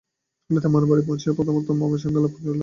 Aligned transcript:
কলিকাতায় 0.45 0.71
মামার 0.73 0.89
বাড়ি 0.89 1.03
পৌঁছিয়া 1.07 1.35
প্রথমত 1.37 1.67
মামির 1.79 2.01
সঙ্গে 2.03 2.19
আলাপ 2.19 2.33
হইল। 2.35 2.57